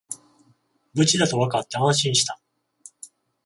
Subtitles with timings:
[0.95, 2.41] 無事だとわかって安心した